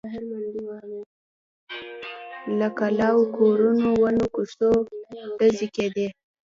[2.59, 4.71] له کلاوو، کورونو، ونو، کوڅو…
[5.37, 6.07] ډزې کېدې.